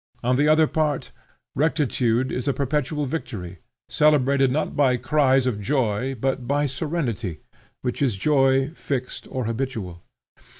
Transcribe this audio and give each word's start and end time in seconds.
On 0.23 0.35
the 0.35 0.47
other 0.47 0.65
part, 0.65 1.11
rectitude 1.53 2.31
is 2.31 2.47
a 2.47 2.53
perpetual 2.53 3.05
victory, 3.05 3.59
celebrated 3.87 4.49
not 4.51 4.75
by 4.75 4.97
cries 4.97 5.45
of 5.45 5.61
joy 5.61 6.15
but 6.19 6.47
by 6.47 6.65
serenity, 6.65 7.41
which 7.83 8.01
is 8.01 8.15
joy 8.15 8.71
fixed 8.73 9.27
or 9.29 9.45
habitual. 9.45 10.01